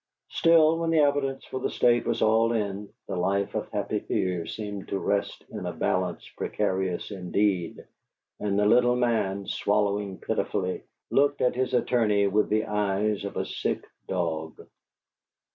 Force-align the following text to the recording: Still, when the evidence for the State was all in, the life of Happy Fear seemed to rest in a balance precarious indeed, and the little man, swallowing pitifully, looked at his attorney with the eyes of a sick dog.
Still, 0.29 0.79
when 0.79 0.89
the 0.89 0.97
evidence 1.01 1.45
for 1.45 1.59
the 1.59 1.69
State 1.69 2.07
was 2.07 2.23
all 2.23 2.53
in, 2.53 2.89
the 3.07 3.15
life 3.15 3.53
of 3.53 3.69
Happy 3.69 3.99
Fear 3.99 4.47
seemed 4.47 4.87
to 4.87 4.97
rest 4.97 5.45
in 5.51 5.67
a 5.67 5.71
balance 5.73 6.27
precarious 6.37 7.11
indeed, 7.11 7.85
and 8.39 8.57
the 8.57 8.65
little 8.65 8.95
man, 8.95 9.45
swallowing 9.45 10.17
pitifully, 10.17 10.81
looked 11.11 11.39
at 11.41 11.53
his 11.55 11.75
attorney 11.75 12.25
with 12.25 12.49
the 12.49 12.65
eyes 12.65 13.23
of 13.25 13.37
a 13.37 13.45
sick 13.45 13.85
dog. 14.07 14.59